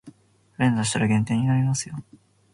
[0.57, 2.03] 連打したら減点になりますよ